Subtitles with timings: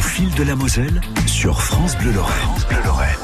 [0.00, 2.38] Au fil de la Moselle sur France Bleu Lorraine.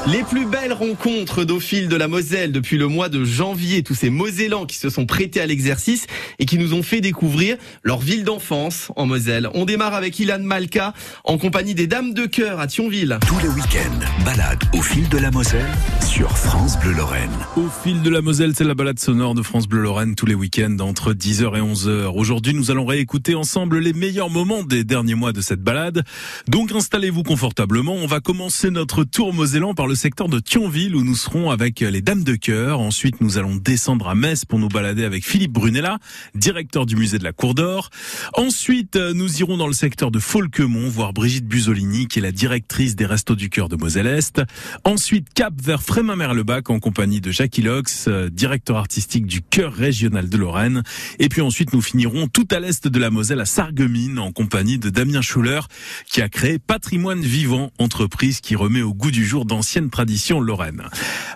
[0.05, 3.95] Les plus belles rencontres d'au fil de la Moselle depuis le mois de janvier, tous
[3.95, 6.05] ces Mosellans qui se sont prêtés à l'exercice
[6.37, 9.49] et qui nous ont fait découvrir leur ville d'enfance en Moselle.
[9.55, 10.93] On démarre avec Ilan Malka
[11.23, 13.17] en compagnie des Dames de Cœur à Thionville.
[13.27, 15.65] Tous les week-ends, balade au fil de la Moselle
[16.05, 17.31] sur France Bleu Lorraine.
[17.55, 20.35] Au fil de la Moselle, c'est la balade sonore de France Bleu Lorraine tous les
[20.35, 22.15] week-ends entre 10h et 11h.
[22.15, 26.03] Aujourd'hui, nous allons réécouter ensemble les meilleurs moments des derniers mois de cette balade.
[26.47, 27.93] Donc installez-vous confortablement.
[27.93, 31.79] On va commencer notre tour mosellan par le secteur de Thionville où nous serons avec
[31.79, 32.79] les Dames de Cœur.
[32.79, 35.99] Ensuite, nous allons descendre à Metz pour nous balader avec Philippe Brunella,
[36.35, 37.89] directeur du musée de la Cour d'Or.
[38.33, 42.95] Ensuite, nous irons dans le secteur de Folquemont voir Brigitte Busolini qui est la directrice
[42.95, 44.41] des Restos du Cœur de Moselle-Est.
[44.83, 50.37] Ensuite, cap vers Frémin-Merlebac en compagnie de Jackie Lox, directeur artistique du Cœur régional de
[50.37, 50.83] Lorraine.
[51.19, 54.77] Et puis ensuite, nous finirons tout à l'est de la Moselle à Sarreguemines en compagnie
[54.77, 55.61] de Damien Schuller
[56.09, 60.83] qui a créé Patrimoine Vivant, entreprise qui remet au goût du jour d'anciennes traditions lorraines.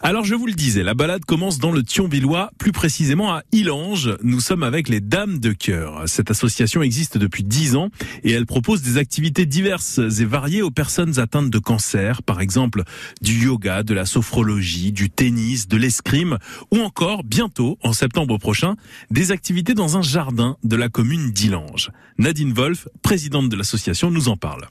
[0.04, 4.16] Alors je vous le disais, la balade commence dans le Thionvillois, plus précisément à Ilange.
[4.24, 6.04] Nous sommes avec les Dames de Cœur.
[6.08, 7.90] Cette association existe depuis 10 ans
[8.24, 12.84] et elle propose des activités diverses et variées aux personnes atteintes de cancer, par exemple
[13.22, 16.38] du yoga, de la sophrologie, du tennis, de l'escrime
[16.72, 18.76] ou encore bientôt, en septembre prochain,
[19.10, 21.92] des activités dans un jardin de la commune d'Ilange.
[22.18, 24.68] Nadine Wolf, présidente de l'association, nous en parle.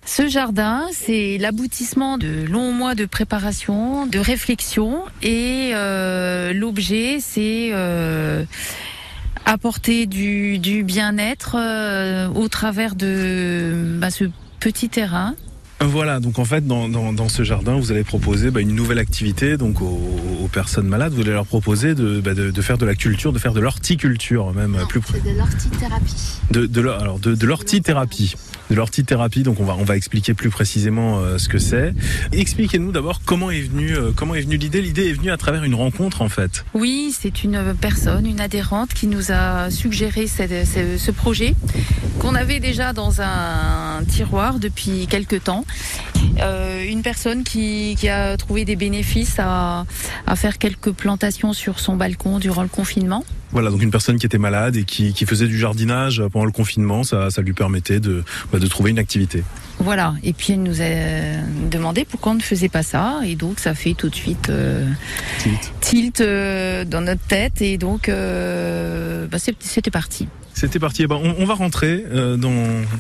[0.93, 8.45] C'est l'aboutissement de longs mois de préparation, de réflexion et euh, l'objet, c'est euh,
[9.45, 14.25] apporter du, du bien-être euh, au travers de bah, ce
[14.61, 15.35] petit terrain
[15.83, 18.99] voilà, donc en fait, dans, dans, dans, ce jardin, vous allez proposer bah, une nouvelle
[18.99, 21.15] activité donc aux, aux, personnes malades.
[21.15, 23.61] Vous allez leur proposer de, bah, de, de, faire de la culture, de faire de
[23.61, 25.21] l'horticulture, même non, plus près.
[25.21, 26.35] de l'hortithérapie.
[26.51, 28.35] De, de, alors de, de l'hortithérapie.
[28.71, 31.93] De l'hortithérapie, donc on va expliquer plus précisément euh, ce que c'est.
[32.31, 34.81] Expliquez-nous d'abord comment est venu euh, comment est venue l'idée.
[34.81, 36.65] L'idée est venue à travers une rencontre en fait.
[36.73, 41.57] Oui, c'est une personne, une adhérente qui nous a suggéré ce, projet
[42.21, 45.65] qu'on avait déjà dans un tiroir depuis quelques temps.
[46.41, 49.85] Euh, une personne qui, a trouvé des bénéfices à,
[50.37, 53.25] faire quelques plantations sur son balcon durant le confinement.
[53.53, 56.53] Voilà, donc une personne qui était malade et qui, qui faisait du jardinage pendant le
[56.53, 58.23] confinement, ça, ça lui permettait de,
[58.53, 59.43] bah, de trouver une activité.
[59.79, 63.59] Voilà, et puis elle nous a demandé pourquoi on ne faisait pas ça, et donc
[63.59, 64.87] ça fait tout de suite euh,
[65.39, 70.29] tilt, tilt euh, dans notre tête, et donc euh, bah, c'était parti.
[70.53, 71.05] C'était parti.
[71.05, 72.53] Eh ben, on, on, va rentrer euh, dans,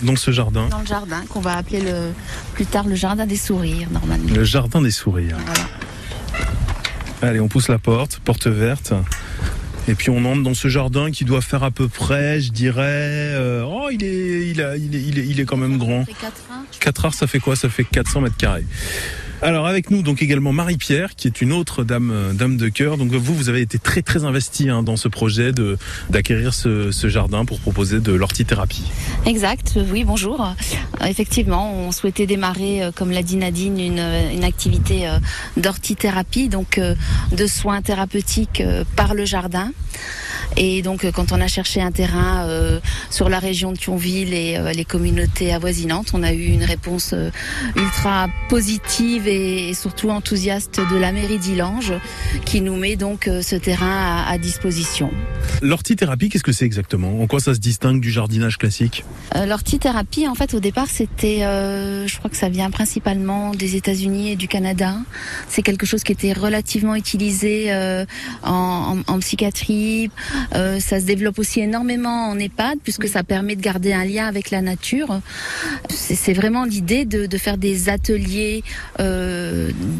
[0.02, 0.68] dans ce jardin.
[0.68, 2.12] Dans le jardin qu'on va appeler le,
[2.54, 4.34] plus tard le jardin des sourires, normalement.
[4.34, 5.36] Le jardin des sourires.
[5.44, 5.68] Voilà.
[7.22, 8.94] Allez, on pousse la porte, porte verte.
[9.90, 12.84] Et puis on entre dans ce jardin qui doit faire à peu près, je dirais,
[12.84, 16.04] euh, oh il est, il, a, il, est, il, est, il est quand même grand.
[16.78, 17.56] 4 heures, ça fait quoi?
[17.56, 18.64] Ça fait 400 mètres carrés.
[19.42, 22.98] Alors avec nous donc également Marie-Pierre qui est une autre dame dame de cœur.
[22.98, 25.78] Donc vous vous avez été très très investi hein, dans ce projet de
[26.10, 28.84] d'acquérir ce, ce, jardin pour proposer de l'hortithérapie.
[29.24, 29.78] Exact.
[29.90, 30.54] Oui bonjour.
[31.06, 35.10] Effectivement on souhaitait démarrer comme l'a dit Nadine une, une activité
[35.56, 38.62] d'hortithérapie donc de soins thérapeutiques
[38.94, 39.72] par le jardin.
[40.56, 42.80] Et donc, quand on a cherché un terrain euh,
[43.10, 47.12] sur la région de Thionville et euh, les communautés avoisinantes, on a eu une réponse
[47.12, 47.30] euh,
[47.76, 51.92] ultra positive et, surtout enthousiaste de la mairie d'Ilange,
[52.44, 55.10] qui nous met donc ce terrain à, à disposition.
[55.62, 57.22] L'hortithérapie, qu'est-ce que c'est exactement?
[57.22, 59.04] En quoi ça se distingue du jardinage classique?
[59.34, 64.36] L'hortithérapie, en fait, au départ, c'était, je crois que ça vient principalement des États-Unis et
[64.36, 64.96] du Canada.
[65.48, 67.72] C'est quelque chose qui était relativement utilisé
[68.42, 70.10] en, en, en psychiatrie.
[70.54, 74.26] Euh, ça se développe aussi énormément en EHPAD puisque ça permet de garder un lien
[74.26, 75.20] avec la nature.
[75.88, 78.62] C'est vraiment l'idée de, de, faire des ateliers
[78.98, 79.19] euh,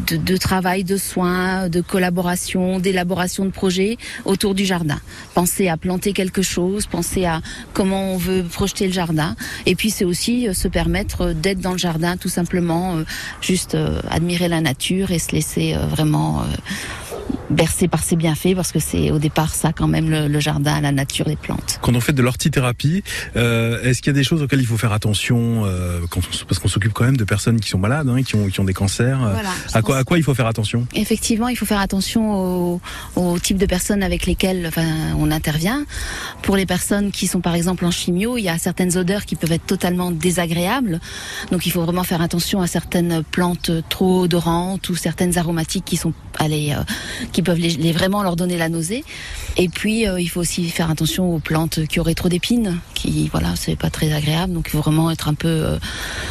[0.07, 4.99] de, de, travail, de soins, de collaboration, d'élaboration de projets autour du jardin.
[5.33, 7.41] Penser à planter quelque chose, penser à
[7.73, 9.35] comment on veut projeter le jardin.
[9.65, 13.03] Et puis c'est aussi se permettre d'être dans le jardin tout simplement, euh,
[13.41, 13.77] juste
[14.09, 16.43] admirer la nature et se laisser vraiment
[17.51, 20.79] bercé par ses bienfaits parce que c'est au départ ça quand même le, le, jardin,
[20.81, 21.79] la nature, les plantes.
[21.81, 23.03] Quand on fait de l'hortithérapie,
[23.35, 26.45] euh, est-ce qu'il y a des choses auxquelles il faut faire attention euh, quand on,
[26.45, 28.63] parce qu'on s'occupe quand même de personnes qui sont malades, hein, qui, ont, qui ont
[28.63, 29.19] des cancers.
[29.19, 30.87] Voilà, à quoi, à quoi il faut faire attention?
[30.95, 32.81] Effectivement, il faut faire attention au,
[33.15, 34.87] au, type de personnes avec lesquelles enfin,
[35.17, 35.85] on intervient.
[36.41, 39.35] Pour les personnes qui sont par exemple en chimio, il y a certaines odeurs qui
[39.35, 40.99] peuvent être totalement désagréables.
[41.51, 45.97] Donc il faut vraiment faire attention à certaines plantes trop odorantes ou certaines aromatiques qui
[45.97, 46.83] sont allez, euh,
[47.31, 49.03] qui peuvent les, vraiment leur donner la nausée.
[49.57, 53.55] Et puis, il faut aussi faire attention aux plantes qui auraient trop d'épines, qui, voilà,
[53.55, 54.53] c'est pas très agréable.
[54.53, 55.77] Donc, il faut vraiment être un peu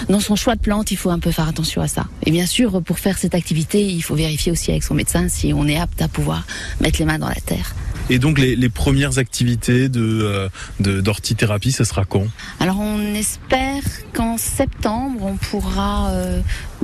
[0.08, 0.90] dans son choix de plantes.
[0.90, 2.06] Il faut un peu faire attention à ça.
[2.24, 5.52] Et bien sûr, pour faire cette activité, il faut vérifier aussi avec son médecin si
[5.52, 6.46] on est apte à pouvoir
[6.80, 7.74] mettre les mains dans la terre.
[8.08, 10.50] Et donc les, premières activités de
[10.80, 12.26] d'ortithérapie, ce sera quand?
[12.58, 13.82] Alors on espère
[14.12, 16.12] qu'en septembre, on pourra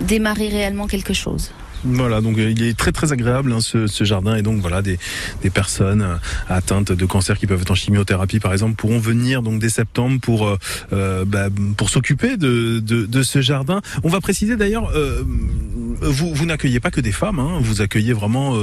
[0.00, 1.50] démarrer réellement quelque chose.
[1.88, 4.82] Voilà, donc euh, il est très très agréable hein, ce, ce, jardin et donc voilà
[4.82, 4.98] des,
[5.42, 6.16] des personnes euh,
[6.48, 10.18] atteintes de cancer qui peuvent être en chimiothérapie par exemple pourront venir donc dès septembre
[10.20, 10.56] pour
[10.92, 13.82] euh, bah, pour s'occuper de, de, de, ce jardin.
[14.02, 15.22] On va préciser d'ailleurs euh,
[16.00, 18.56] vous, vous n'accueillez pas que des femmes, hein, vous accueillez vraiment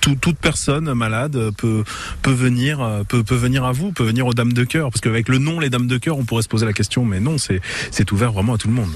[0.00, 1.84] tout, toute personne malade peut
[2.22, 5.28] peut venir peut, peut venir à vous, peut venir aux dames de cœur parce qu'avec
[5.28, 7.60] le nom les dames de cœur on pourrait se poser la question mais non c'est
[7.90, 8.90] c'est ouvert vraiment à tout le monde.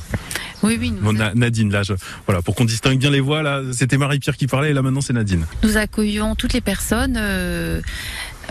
[0.63, 0.95] Oui oui.
[1.35, 1.83] Nadine là
[2.27, 5.01] voilà pour qu'on distingue bien les voix là c'était Marie-Pierre qui parlait et là maintenant
[5.01, 5.47] c'est Nadine.
[5.63, 7.81] Nous accueillons toutes les personnes euh,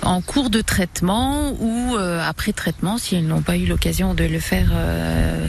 [0.02, 4.40] en cours de traitement ou euh, après traitement s'ils n'ont pas eu l'occasion de le
[4.40, 5.48] faire euh,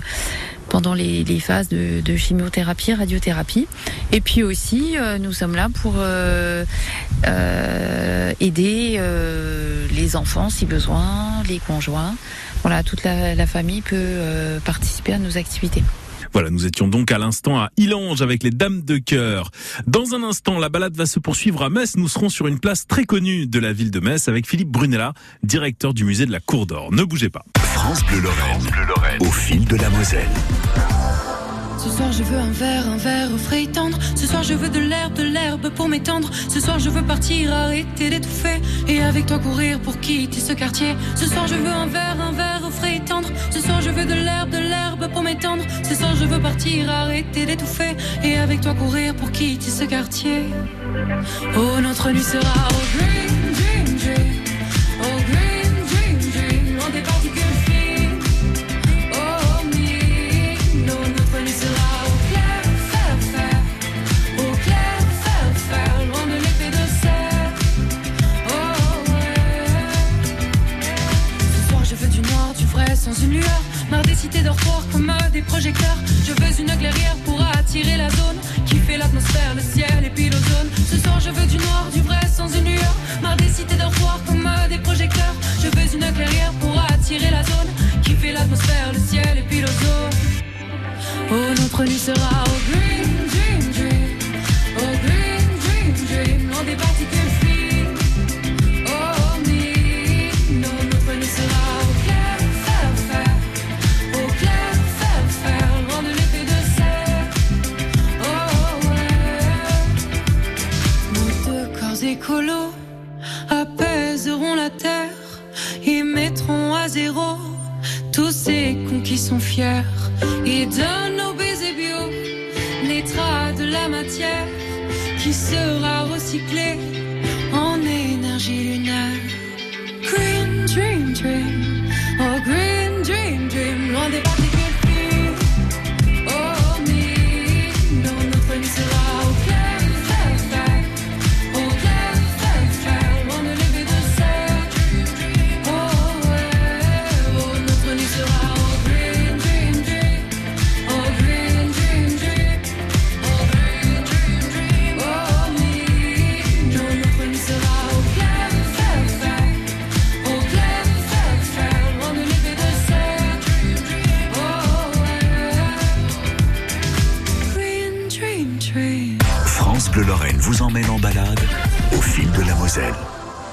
[0.69, 3.69] pendant les, phases de, chimiothérapie, radiothérapie.
[4.13, 5.95] Et puis aussi, nous sommes là pour
[8.41, 9.01] aider
[9.95, 12.17] les enfants si besoin, les conjoints.
[12.63, 14.19] Voilà, toute la famille peut
[14.65, 15.85] participer à nos activités.
[16.35, 19.53] Voilà, nous étions donc à l'instant à Ilange avec les Dames de Cœur.
[19.87, 21.97] Dans un instant, la balade va se poursuivre à Metz.
[21.97, 25.15] Nous serons sur une place très connue de la ville de Metz avec Philippe Brunella,
[25.45, 26.93] directeur du musée de la Cour d'Or.
[26.93, 27.45] Ne bougez pas.
[27.57, 30.29] France Bleu Lorraine, au fil de la Moselle.
[31.85, 33.99] Ce soir je veux un verre, un verre frais et tendre.
[34.17, 36.31] Ce soir je veux de l'herbe, de l'herbe pour m'étendre.
[36.49, 38.63] Ce soir je veux partir, arrêter d'étouffer.
[38.89, 40.97] Et avec toi courir pour quitter ce quartier.
[41.15, 43.29] Ce soir je veux un verre, un verre frais et tendre.
[43.51, 45.63] Ce soir je veux de l'herbe, de l'herbe pour m'étendre.
[45.83, 47.97] Ce soir je veux partir, arrêter d'étouffer.
[48.23, 50.45] Et avec toi courir pour quitter ce quartier.
[51.55, 54.54] Oh notre nuit sera au green, dream, dream.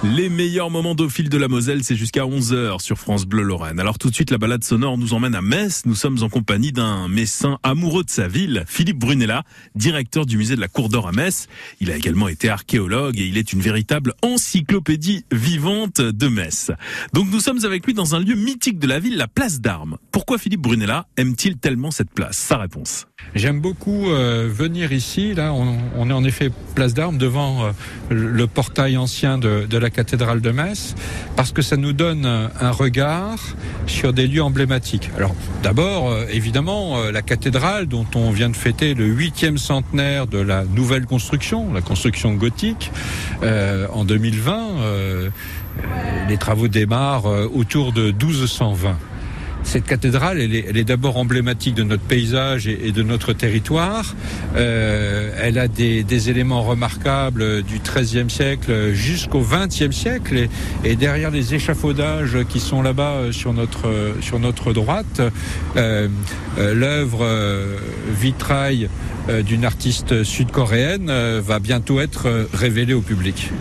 [0.04, 3.80] Les meilleurs moments d'au fil de la Moselle, c'est jusqu'à 11h sur France Bleu Lorraine.
[3.80, 5.84] Alors tout de suite, la balade sonore nous emmène à Metz.
[5.86, 9.44] Nous sommes en compagnie d'un messin amoureux de sa ville, Philippe Brunella,
[9.76, 11.48] directeur du musée de la Cour d'Or à Metz.
[11.82, 16.72] Il a également été archéologue et il est une véritable encyclopédie vivante de Metz.
[17.14, 19.98] Donc nous sommes avec lui dans un lieu mythique de la ville, la place d'Armes.
[20.12, 22.38] Pourquoi Philippe Brunella aime-t-il tellement cette place?
[22.38, 23.06] Sa réponse.
[23.34, 25.34] J'aime beaucoup euh, venir ici.
[25.34, 27.72] Là, on, est en effet place d'Armes devant euh,
[28.10, 30.96] le portail ancien de, de la cathédrale de Metz,
[31.36, 33.40] parce que ça nous donne un regard
[33.88, 35.10] sur des lieux emblématiques.
[35.18, 40.28] Alors d'abord, euh, évidemment, euh, la cathédrale dont on vient de fêter le huitième centenaire
[40.28, 42.92] de la nouvelle construction, la construction gothique,
[43.44, 45.32] euh, en 2020,
[46.28, 48.98] les travaux démarrent autour de 1220.
[49.64, 54.16] Cette cathédrale, elle est, est d'abord emblématique de notre paysage et, de notre territoire.
[54.56, 60.48] Euh, elle a des, des, éléments remarquables du XIIIe siècle jusqu'au XXe siècle.
[60.84, 65.22] Et, derrière les échafaudages qui sont là-bas euh, sur notre, sur notre droite,
[65.78, 66.08] euh,
[66.58, 67.78] euh l'œuvre euh,
[68.12, 68.90] vitrail
[69.46, 73.52] d'une artiste sud-coréenne va bientôt être révélée au public.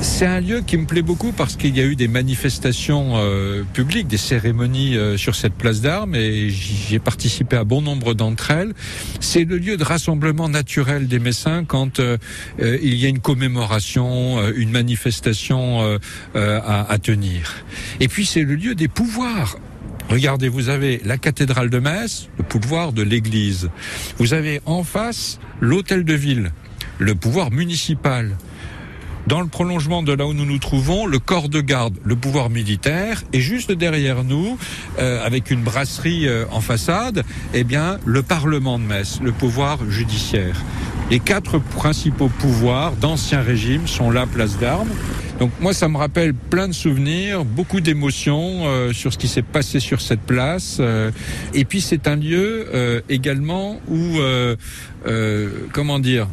[0.00, 3.64] C'est un lieu qui me plaît beaucoup parce qu'il y a eu des manifestations euh,
[3.72, 8.52] publiques, des cérémonies euh, sur cette place d'armes et j'ai participé à bon nombre d'entre
[8.52, 8.74] elles.
[9.20, 12.16] C'est le lieu de rassemblement naturel des Messins quand euh,
[12.60, 15.98] il y a une commémoration, une manifestation
[16.34, 17.64] à, à tenir.
[18.00, 19.56] Et puis c'est le lieu des pouvoirs.
[20.08, 23.68] Regardez, vous avez la cathédrale de Metz, le pouvoir de l'église.
[24.18, 26.52] Vous avez en face l'hôtel de ville,
[26.98, 28.36] le pouvoir municipal.
[29.28, 32.48] Dans le prolongement de là où nous nous trouvons, le corps de garde, le pouvoir
[32.48, 34.56] militaire, et juste derrière nous,
[34.98, 39.80] euh, avec une brasserie euh, en façade, eh bien, le Parlement de Metz, le pouvoir
[39.90, 40.56] judiciaire.
[41.10, 44.88] Les quatre principaux pouvoirs d'ancien régime sont là, place d'armes.
[45.38, 49.42] Donc moi, ça me rappelle plein de souvenirs, beaucoup d'émotions euh, sur ce qui s'est
[49.42, 50.78] passé sur cette place.
[50.80, 51.10] Euh,
[51.52, 54.18] et puis c'est un lieu euh, également où,
[55.72, 56.28] comment dire,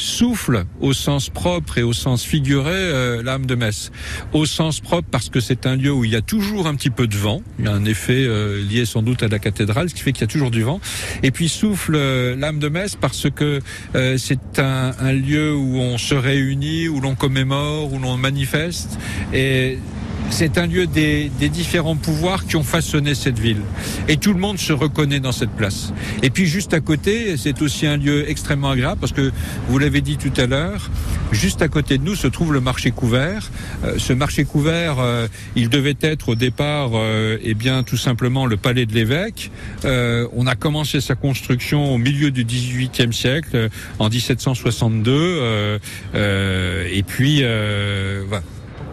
[0.00, 3.90] souffle au sens propre et au sens figuré euh, l'âme de Metz.
[4.32, 6.90] Au sens propre parce que c'est un lieu où il y a toujours un petit
[6.90, 9.88] peu de vent, il y a un effet euh, lié sans doute à la cathédrale,
[9.88, 10.80] ce qui fait qu'il y a toujours du vent.
[11.22, 13.60] Et puis souffle euh, l'âme de Metz parce que
[14.16, 18.98] c'est un, un lieu où on se réunit, où l'on commémore, où l'on manifeste.
[19.32, 19.78] Et
[20.30, 23.62] c'est un lieu des, des, différents pouvoirs qui ont façonné cette ville.
[24.08, 25.92] Et tout le monde se reconnaît dans cette place.
[26.22, 29.32] Et puis juste à côté, c'est aussi un lieu extrêmement agréable parce que,
[29.68, 30.90] vous l'avez dit tout à l'heure,
[31.32, 33.50] juste à côté de nous se trouve le marché couvert.
[33.84, 38.46] Euh, ce marché couvert, euh, il devait être au départ, euh, eh bien, tout simplement
[38.46, 39.50] le palais de l'évêque.
[39.84, 43.68] Euh, on a commencé sa construction au milieu du XVIIIe siècle,
[43.98, 45.12] en 1762.
[46.14, 47.42] Euh, et puis,
[48.28, 48.42] voilà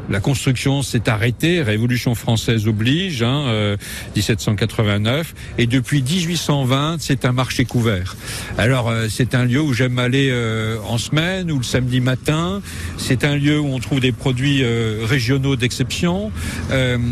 [0.09, 3.77] la construction s'est arrêtée, Révolution française oblige, hein, euh,
[4.15, 8.15] 1789, et depuis 1820, c'est un marché couvert.
[8.57, 12.61] Alors euh, c'est un lieu où j'aime aller euh, en semaine ou le samedi matin.
[12.97, 16.31] C'est un lieu où on trouve des produits euh, régionaux d'exception.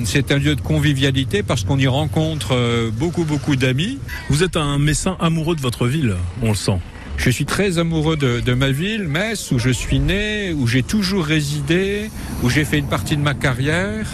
[0.06, 2.56] C'est un lieu de convivialité parce qu'on y rencontre
[2.92, 4.00] beaucoup beaucoup d'amis.
[4.30, 6.80] Vous êtes un messin amoureux de votre ville, on le sent.
[7.18, 11.26] Je suis très amoureux de, ma ville, Metz, où je suis né, où j'ai toujours
[11.26, 12.10] résidé,
[12.44, 14.08] où j'ai fait une partie de ma carrière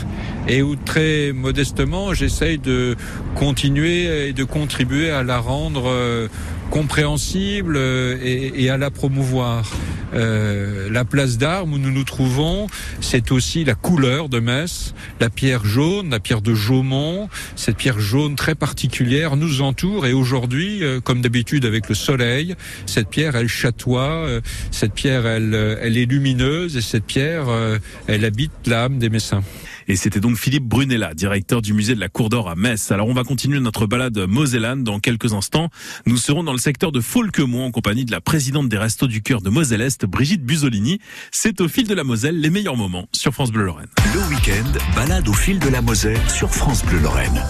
[0.48, 2.96] et où très modestement j'essaye de
[3.36, 6.28] continuer et de contribuer à la rendre euh,
[6.72, 9.70] compréhensible et, et, à la promouvoir.
[10.14, 12.68] Euh, la place d'armes où nous nous trouvons,
[13.00, 18.00] c'est aussi la couleur de Metz, la pierre jaune, la pierre de Jaumont, cette pierre
[18.00, 23.36] jaune très particulière nous entoure et aujourd'hui, euh, comme d'habitude avec le soleil, cette pierre
[23.36, 28.26] elle chatoie, euh, cette pierre elle, euh, elle est lumineuse et cette pierre euh, elle
[28.26, 29.44] habite l'âme des Messins.
[29.88, 32.92] Et c'était donc Philippe Brunella, directeur du musée de la Cour d'Or à Metz.
[32.92, 35.70] Alors on va continuer notre balade mosellane dans quelques instants.
[36.06, 39.22] Nous serons dans le secteur de Folquemont en compagnie de la présidente des Restos du
[39.22, 41.00] Cœur de Moselle-Est, Brigitte Busolini.
[41.32, 43.90] C'est au fil de la Moselle les meilleurs moments sur France Bleu Lorraine.
[44.14, 47.42] Le week-end, balade au fil de la Moselle sur France Bleu Lorraine.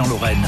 [0.00, 0.46] En Lorraine.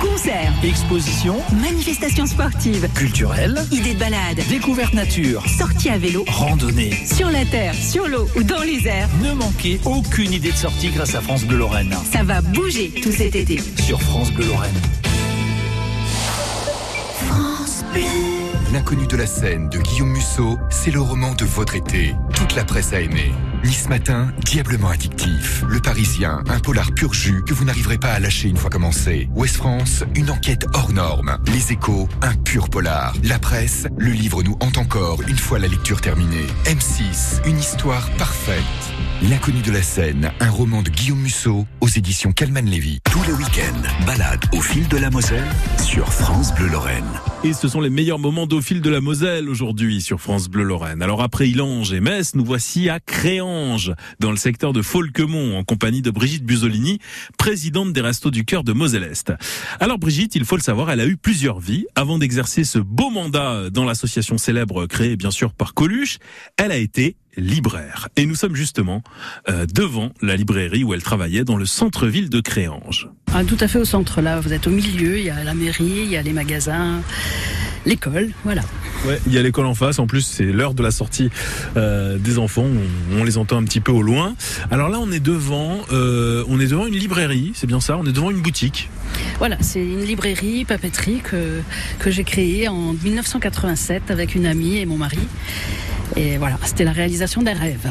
[0.00, 6.92] Concerts, Exposition, manifestations sportives, culturelle, idées de balade, découverte nature, sorties à vélo, randonnée.
[7.06, 9.08] sur la terre, sur l'eau ou dans les airs.
[9.22, 11.94] Ne manquez aucune idée de sortie grâce à France Bleu Lorraine.
[12.12, 13.58] Ça va bouger tout cet été.
[13.82, 14.74] Sur France Bleu Lorraine.
[18.72, 22.14] L'inconnu de la scène de Guillaume Musso, c'est le roman de votre été.
[22.34, 23.32] Toute la presse a aimé.
[23.64, 25.64] Nice Matin, diablement addictif.
[25.66, 29.30] Le Parisien, un polar pur jus que vous n'arriverez pas à lâcher une fois commencé.
[29.34, 31.38] Ouest France, une enquête hors norme.
[31.46, 33.14] Les échos, un pur polar.
[33.22, 36.46] La presse, le livre nous hante encore une fois la lecture terminée.
[36.66, 38.62] M6, une histoire parfaite.
[39.22, 43.00] L'inconnu de la scène, un roman de Guillaume Musso aux éditions Calman Lévy.
[43.10, 45.48] Tous les week-ends, balade au fil de la Moselle
[45.82, 47.04] sur France Bleu Lorraine.
[47.44, 50.64] Et ce sont les meilleurs moments d'au fil de la Moselle aujourd'hui sur France Bleu
[50.64, 51.00] Lorraine.
[51.00, 53.00] Alors après Ilange et Metz, nous voici à
[54.20, 56.98] Dans le secteur de Folquemont, en compagnie de Brigitte Busolini,
[57.38, 59.32] présidente des Restos du Cœur de Moselle-Est.
[59.78, 61.86] Alors Brigitte, il faut le savoir, elle a eu plusieurs vies.
[61.94, 66.18] Avant d'exercer ce beau mandat dans l'association célèbre créée bien sûr par Coluche,
[66.56, 68.08] elle a été libraire.
[68.16, 69.02] Et nous sommes justement
[69.48, 73.08] euh, devant la librairie où elle travaillait dans le centre-ville de Créange.
[73.32, 74.40] Ah, tout à fait au centre, là.
[74.40, 77.00] Vous êtes au milieu, il y a la mairie, il y a les magasins,
[77.86, 78.62] l'école, voilà.
[79.06, 79.98] Ouais, il y a l'école en face.
[79.98, 81.30] En plus, c'est l'heure de la sortie
[81.76, 82.66] euh, des enfants.
[83.12, 84.34] On, on les entend un petit peu au loin.
[84.70, 87.52] Alors là, on est devant, euh, on est devant une librairie.
[87.54, 87.98] C'est bien ça?
[87.98, 88.88] On est devant une boutique.
[89.38, 91.60] Voilà, c'est une librairie, papeterie que,
[91.98, 95.18] que j'ai créée en 1987 avec une amie et mon mari.
[96.16, 97.90] Et voilà, c'était la réalisation d'un rêve.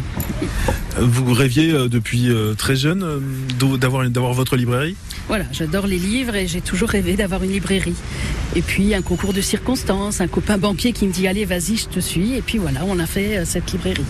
[1.00, 4.96] Vous rêviez euh, depuis euh, très jeune euh, d'avoir votre librairie?
[5.28, 7.96] Voilà, j'adore les livres et j'ai toujours rêvé d'avoir une librairie.
[8.56, 11.88] Et puis un concours de circonstances, un copain banquier qui me dit allez vas-y je
[11.88, 14.06] te suis et puis voilà on a fait cette librairie.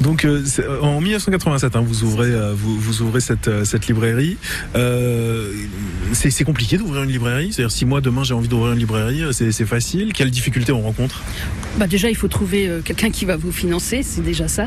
[0.00, 4.36] Donc euh, c'est- en 1987, hein, vous ouvrez euh, vous, ouvrez cette euh, librairie.
[4.74, 5.52] Euh,
[6.12, 7.52] c'est compliqué d'ouvrir une librairie.
[7.52, 10.12] C'est-à-dire si moi demain j'ai envie d'ouvrir une librairie, euh, c'est facile.
[10.12, 11.22] Quelles difficultés on rencontre?
[11.78, 14.66] Bah déjà il faut trouver euh, quelqu'un qui va vous financer, c'est déjà ça.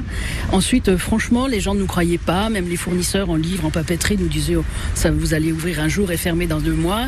[0.51, 3.71] Ensuite euh, franchement les gens ne nous croyaient pas, même les fournisseurs en livres, en
[3.71, 7.05] papeterie nous disaient oh, ça vous allez ouvrir un jour et fermer dans deux mois.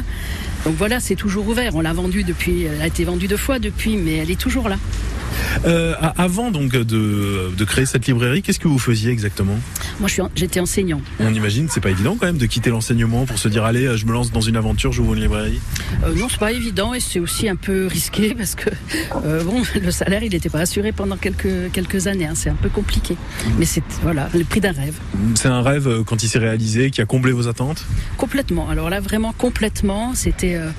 [0.66, 1.76] Donc voilà c'est toujours ouvert.
[1.76, 4.70] On l'a vendue depuis, elle a été vendue deux fois depuis, mais elle est toujours
[4.70, 4.78] là.
[5.66, 9.58] Euh, Avant donc de, de créer cette librairie, qu'est-ce que vous faisiez exactement?
[10.00, 11.02] Moi je suis, en- j'étais enseignant.
[11.20, 14.06] On imagine, c'est pas évident quand même de quitter l'enseignement pour se dire allez, je
[14.06, 15.60] me lance dans une aventure, j'ouvre une librairie.
[16.04, 18.70] Euh, non, c'est pas évident et c'est aussi un peu risqué parce que
[19.26, 22.26] euh, bon, le salaire il n'était pas assuré pendant quelques quelques années.
[22.26, 22.34] hein.
[22.36, 23.16] c'est un peu compliqué,
[23.58, 24.96] mais c'est voilà le prix d'un rêve.
[25.36, 27.86] C'est un rêve euh, quand il s'est réalisé, qui a comblé vos attentes?
[28.18, 28.70] Complètement.
[28.70, 30.14] Alors là, vraiment complètement.
[30.16, 30.70] C'était euh,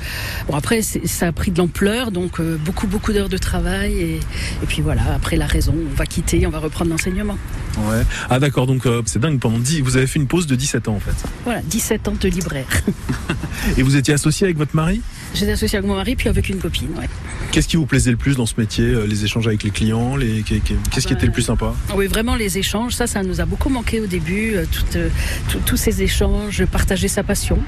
[0.48, 0.56] bon.
[0.56, 4.82] Après, ça a pris de l'ampleur, donc beaucoup beaucoup d'heures de travail et, et puis
[4.82, 5.02] voilà.
[5.14, 7.36] Après la raison, on va quitter, on va reprendre l'enseignement.
[7.78, 8.02] Ouais.
[8.30, 9.38] Ah d'accord, donc euh, c'est dingue.
[9.38, 11.14] Pendant 10, vous avez fait une pause de 17 ans en fait.
[11.44, 12.66] Voilà, 17 ans de libraire.
[13.76, 15.00] Et vous étiez associé avec votre mari?
[15.34, 16.88] J'étais associée avec mon mari puis avec une copine.
[16.98, 17.08] Ouais.
[17.52, 20.16] Qu'est-ce qui vous plaisait le plus dans ce métier euh, Les échanges avec les clients
[20.16, 20.42] les...
[20.42, 21.74] qu'est- Qu'est-ce qui bah, était le plus sympa?
[21.94, 24.54] Oui, vraiment les échanges, ça, ça nous a beaucoup manqué au début.
[24.54, 25.08] euh, tout, euh,
[25.50, 27.58] tout- tous ces échanges, partager sa passion,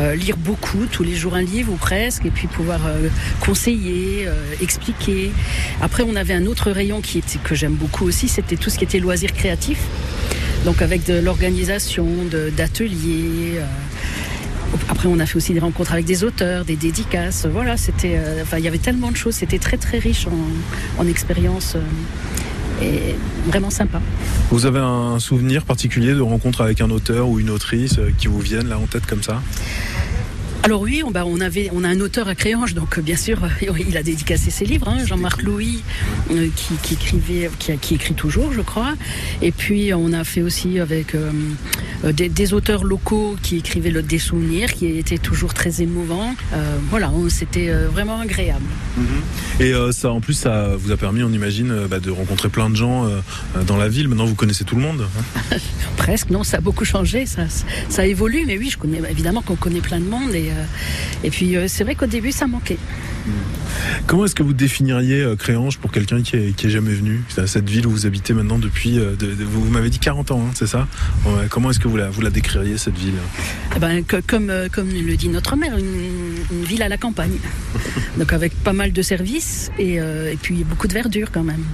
[0.00, 3.08] euh, lire beaucoup, tous les jours un livre ou presque, et puis pouvoir euh,
[3.40, 4.28] conseiller,
[4.60, 5.30] expliquer.
[5.80, 8.78] Après, on avait un autre rayon qui était que j'aime beaucoup aussi, c'était tout ce
[8.78, 9.82] qui était loisirs créatifs.
[10.64, 12.06] Donc avec de l'organisation,
[12.56, 13.60] d'ateliers.
[14.88, 17.46] Après, on a fait aussi des rencontres avec des auteurs, des dédicaces.
[17.46, 19.34] Voilà, c'était, euh, il y avait tellement de choses.
[19.34, 24.00] C'était très très riche en, en expérience euh, et vraiment sympa.
[24.50, 28.28] Vous avez un souvenir particulier de rencontre avec un auteur ou une autrice euh, qui
[28.28, 29.42] vous viennent là en tête comme ça?
[30.66, 33.14] Alors oui, on, bah, on avait, on a un auteur à Créange, donc euh, bien
[33.14, 35.84] sûr, euh, il a dédicacé ses livres, hein, Jean-Marc Louis,
[36.32, 38.94] euh, qui, qui écrivait, qui, écrit toujours, je crois.
[39.42, 41.14] Et puis on a fait aussi avec
[42.04, 46.34] euh, des, des auteurs locaux qui écrivaient le, des souvenirs, qui étaient toujours très émouvants.
[46.52, 48.64] Euh, voilà, c'était vraiment agréable.
[49.60, 52.70] Et euh, ça, en plus, ça vous a permis, on imagine, bah, de rencontrer plein
[52.70, 53.08] de gens
[53.66, 54.08] dans la ville.
[54.08, 55.06] Maintenant, vous connaissez tout le monde.
[55.52, 55.56] hein
[55.96, 57.42] Presque, non, ça a beaucoup changé, ça,
[57.88, 60.50] ça évolue, mais oui, je connais évidemment qu'on connaît plein de monde et,
[61.24, 62.78] et puis euh, c'est vrai qu'au début ça manquait.
[64.06, 67.22] Comment est-ce que vous définiriez euh, Créange pour quelqu'un qui est, qui est jamais venu
[67.46, 70.30] Cette ville où vous habitez maintenant depuis, euh, de- de- vous vous m'avez dit 40
[70.30, 70.86] ans, hein, c'est ça?
[71.24, 73.14] Ouais, Comment est-ce que vous la, vous la décririez cette ville?
[73.74, 76.98] Eh ben, que- comme, euh, comme le dit notre mère, une, une ville à la
[76.98, 77.36] campagne.
[78.18, 81.64] Donc avec pas mal de services et, euh, et puis beaucoup de verdure quand même.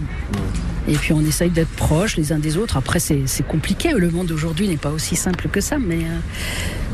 [0.88, 2.76] Et puis on essaye d'être proches les uns des autres.
[2.76, 6.18] Après c'est compliqué, le monde aujourd'hui n'est pas aussi simple que ça, mais euh,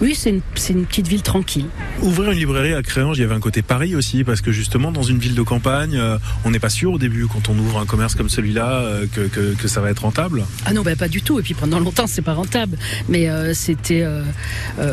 [0.01, 0.41] oui c'est une,
[0.85, 1.67] petite ville tranquille.
[2.03, 4.93] Ouvrir une librairie à Créange, il y avait un côté Paris aussi, parce que justement,
[4.93, 7.79] dans une ville de campagne, euh, on n'est pas sûr au début, quand on ouvre
[7.79, 10.45] un commerce comme celui-là, euh, que, que- que ça va être rentable.
[10.67, 11.39] Ah non, bah, pas du tout.
[11.39, 12.77] Et puis pendant longtemps, c'est pas rentable.
[13.09, 14.07] Mais c'était,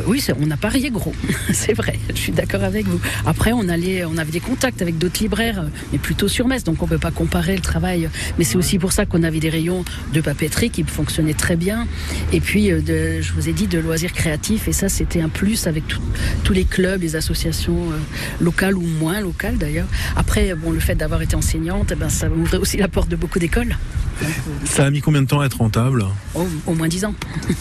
[0.07, 1.13] oui, on a parié gros.
[1.53, 1.99] c'est vrai.
[2.09, 2.99] Je suis d'accord avec vous.
[3.25, 6.63] Après, on allait, on avait des contacts avec d'autres libraires, mais plutôt sur Metz.
[6.63, 8.09] Donc on peut pas comparer le travail.
[8.37, 11.87] Mais c'est aussi pour ça qu'on avait des rayons de papeterie qui fonctionnaient très bien.
[12.33, 14.67] Et puis, euh, je vous ai dit, de loisirs créatifs.
[14.67, 15.83] Et ça, c'était un plus avec
[16.43, 17.97] tous les clubs, les associations euh,
[18.39, 19.87] locales ou moins locales d'ailleurs.
[20.15, 23.15] Après, bon, le fait d'avoir été enseignante, eh ben, ça ouvrait aussi la porte de
[23.15, 23.75] beaucoup d'écoles.
[24.65, 27.13] Ça a mis combien de temps à être rentable Au, au moins 10 ans.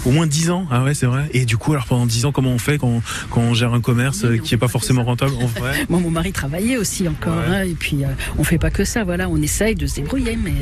[0.04, 1.28] Au moins 10 ans, ah ouais, c'est vrai.
[1.32, 3.80] Et du coup, alors pendant 10 ans, comment on fait quand, quand on gère un
[3.80, 7.56] commerce qui est pas forcément rentable en vrai Moi, mon mari travaillait aussi encore, Ouais.
[7.56, 9.04] hein, et puis euh, on fait pas que ça.
[9.04, 10.52] Voilà, on essaye de se débrouiller, mais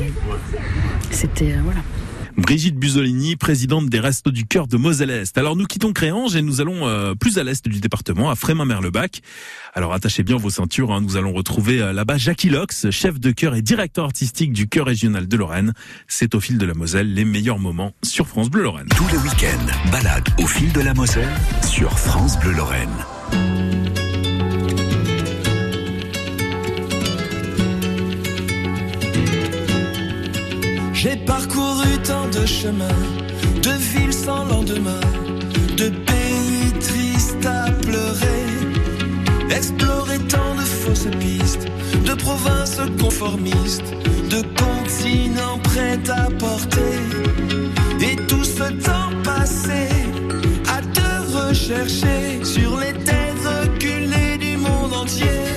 [1.11, 1.79] c'était euh, voilà.
[2.37, 5.37] Brigitte Busolini, présidente des Restos du Cœur de Moselle-Est.
[5.37, 9.21] Alors nous quittons Créange et nous allons euh, plus à l'est du département, à Frémin-Merlebach.
[9.73, 13.31] Alors attachez bien vos ceintures, hein, nous allons retrouver euh, là-bas Jackie Lox, chef de
[13.31, 15.73] chœur et directeur artistique du chœur régional de Lorraine.
[16.07, 18.89] C'est au fil de la Moselle, les meilleurs moments sur France Bleu Lorraine.
[18.95, 21.29] Tous les week-ends, balade au fil de la Moselle
[21.61, 22.89] sur France Bleu Lorraine.
[31.03, 31.17] J'ai
[32.31, 33.01] de chemins,
[33.61, 35.05] de villes sans lendemain,
[35.77, 38.47] de pays tristes à pleurer.
[39.49, 41.67] Exploré tant de fausses pistes,
[42.05, 43.93] de provinces conformistes,
[44.29, 46.99] de continents prêts à porter.
[48.01, 49.87] Et tout ce temps passé
[50.75, 55.52] à te rechercher sur les terres reculées du monde entier.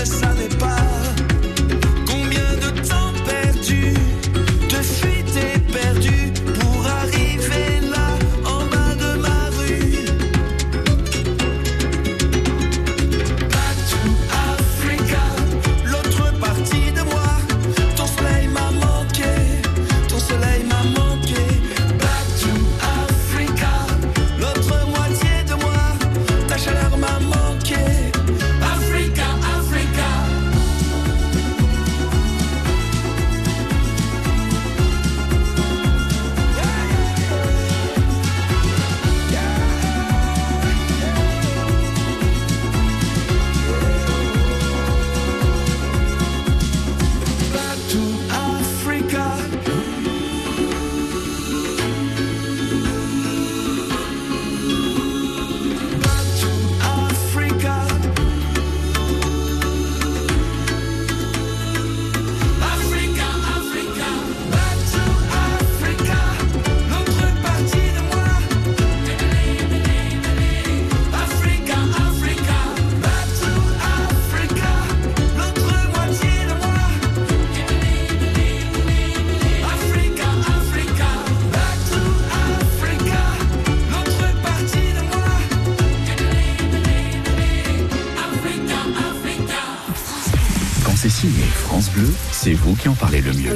[0.00, 0.39] Je ne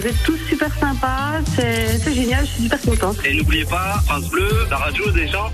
[0.04, 3.16] Vous êtes tous super sympas, c'est génial, je suis super contente.
[3.24, 5.50] Et n'oubliez pas, France Bleu, la radio des gens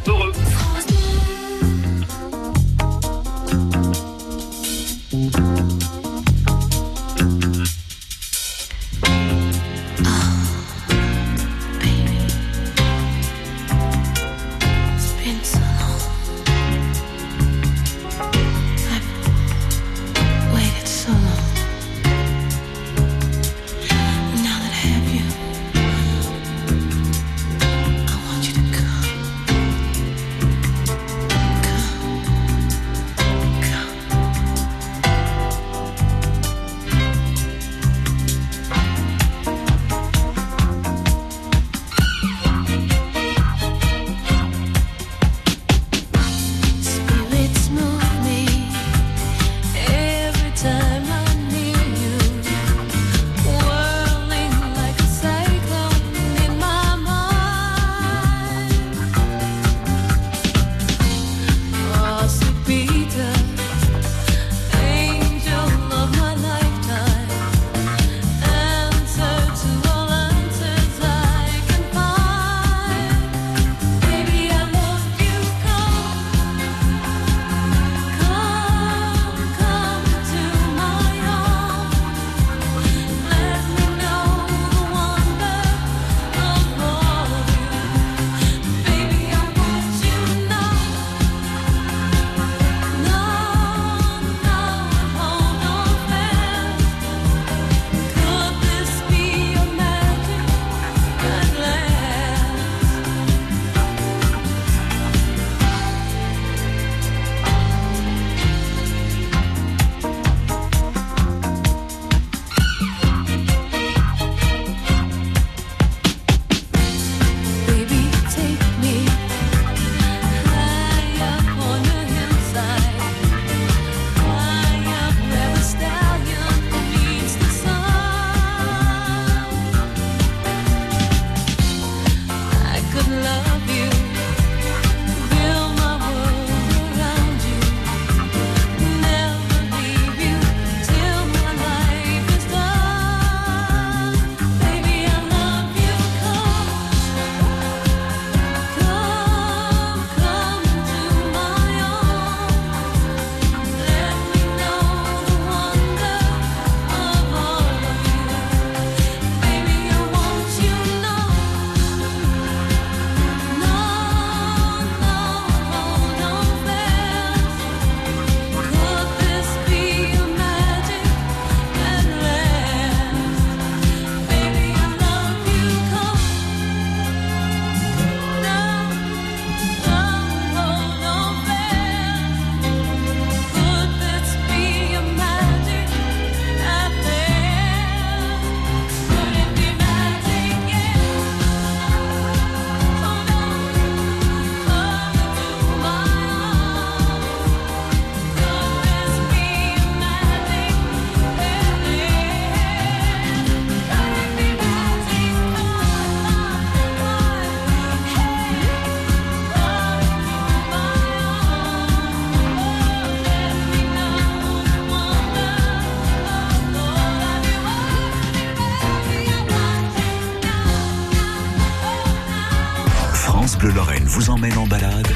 [223.68, 225.06] Lorraine vous emmène en balade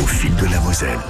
[0.00, 1.00] au fil de la Moselle.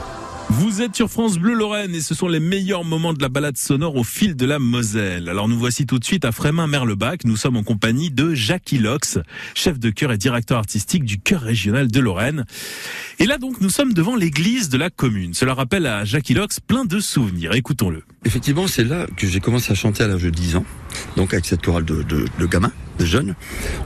[0.51, 3.59] Vous êtes sur France Bleu Lorraine et ce sont les meilleurs moments de la balade
[3.59, 5.29] sonore au fil de la Moselle.
[5.29, 7.25] Alors nous voici tout de suite à Frémin-Merlebach.
[7.25, 9.19] Nous sommes en compagnie de Jackie Lox,
[9.55, 12.47] chef de chœur et directeur artistique du chœur régional de Lorraine.
[13.19, 15.35] Et là donc nous sommes devant l'église de la commune.
[15.35, 17.53] Cela rappelle à Jackie Lox plein de souvenirs.
[17.53, 18.03] Écoutons-le.
[18.25, 20.65] Effectivement, c'est là que j'ai commencé à chanter à l'âge de 10 ans,
[21.17, 23.37] donc avec cette chorale de, de, de gamins, de jeunes.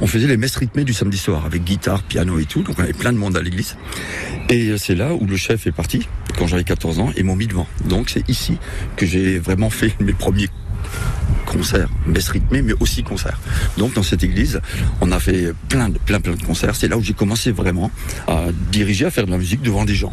[0.01, 2.83] On faisait les messes rythmées du samedi soir, avec guitare, piano et tout, donc on
[2.83, 3.77] avait plein de monde à l'église.
[4.49, 7.47] Et c'est là où le chef est parti, quand j'avais 14 ans, et m'ont mis
[7.47, 7.67] devant.
[7.85, 8.59] Donc c'est ici
[8.97, 10.49] que j'ai vraiment fait mes premiers
[11.47, 13.39] concerts, messes rythmées, mais aussi concerts.
[13.77, 14.61] Donc dans cette église,
[15.01, 16.75] on a fait plein de, plein, plein de concerts.
[16.77, 17.91] C'est là où j'ai commencé vraiment
[18.27, 20.13] à diriger, à faire de la musique devant des gens.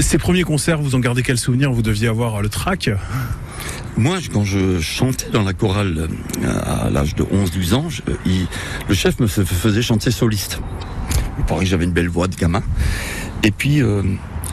[0.00, 1.72] Ces premiers concerts, vous en gardez quel souvenir?
[1.72, 2.90] Vous deviez avoir le trac?
[3.96, 6.08] Moi, quand je chantais dans la chorale
[6.42, 8.48] euh, à l'âge de 11-12 ans, je, il,
[8.88, 10.60] le chef me faisait chanter soliste.
[11.38, 12.62] Il paraît que j'avais une belle voix de gamin.
[13.44, 14.02] Et puis, euh,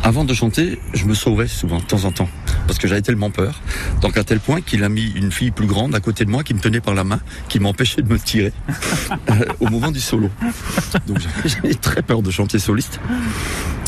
[0.04, 2.30] avant de chanter, je me sauvais souvent, de temps en temps,
[2.68, 3.62] parce que j'avais tellement peur.
[4.02, 6.44] Donc à tel point qu'il a mis une fille plus grande à côté de moi
[6.44, 8.54] qui me tenait par la main, qui m'empêchait de me tirer
[9.30, 10.30] euh, au moment du solo.
[11.08, 13.00] Donc j'avais très peur de chanter soliste.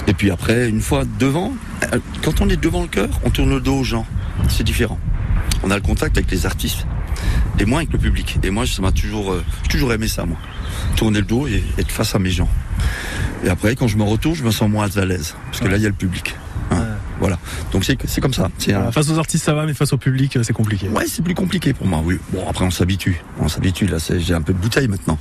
[0.07, 1.53] Et puis après, une fois devant,
[2.23, 4.05] quand on est devant le chœur, on tourne le dos aux gens.
[4.49, 4.99] C'est différent
[5.63, 6.85] on a le contact avec les artistes
[7.59, 8.37] et moins avec le public.
[8.43, 10.37] Et moi, ça m'a toujours, euh, toujours aimé ça, moi.
[10.95, 12.49] Tourner le dos et être face à mes gens.
[13.43, 15.35] Et après, quand je me retourne, je me sens moins à l'aise.
[15.47, 16.35] Parce que là, il y a le public.
[16.71, 16.85] Hein,
[17.19, 17.37] voilà.
[17.71, 18.49] Donc c'est c'est comme ça.
[18.69, 18.91] Un...
[18.91, 20.89] Face aux artistes ça va, mais face au public c'est compliqué.
[20.89, 22.01] Ouais, c'est plus compliqué pour moi.
[22.03, 22.17] Oui.
[22.31, 23.87] Bon après on s'habitue, on s'habitue.
[23.87, 25.17] Là j'ai un peu de bouteille maintenant.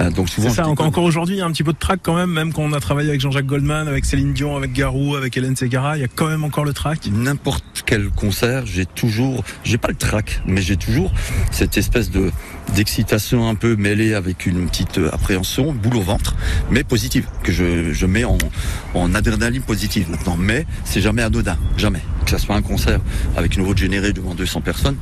[0.00, 0.48] Euh, donc souvent.
[0.48, 0.68] C'est ça.
[0.68, 2.62] Encore, encore aujourd'hui il y a un petit peu de track quand même, même quand
[2.62, 6.00] on a travaillé avec Jean-Jacques Goldman, avec Céline Dion, avec Garou, avec Hélène Segara, il
[6.00, 7.08] y a quand même encore le track.
[7.12, 11.12] N'importe quel concert, j'ai toujours, j'ai pas le track, mais j'ai toujours
[11.50, 12.30] cette espèce de
[12.74, 16.34] d'excitation un peu mêlée avec une petite appréhension, boule au ventre,
[16.70, 18.38] mais positive que je, je mets en,
[18.94, 20.36] en adrénaline positive maintenant.
[20.38, 22.02] Mais c'est jamais anodin, jamais.
[22.24, 23.00] Que ce soit un concert
[23.36, 24.96] avec une voix générée devant 200 personnes